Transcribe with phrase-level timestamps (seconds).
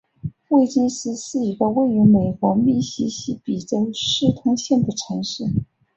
[0.49, 5.43] 威金斯是一个位于美国密西西比州斯通县的城市。